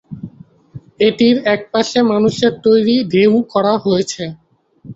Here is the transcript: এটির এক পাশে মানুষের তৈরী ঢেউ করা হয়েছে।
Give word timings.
এটির 0.99 1.35
এক 1.53 1.61
পাশে 1.71 1.99
মানুষের 2.11 2.51
তৈরী 2.63 2.95
ঢেউ 3.11 3.33
করা 3.53 3.73
হয়েছে। 3.85 4.23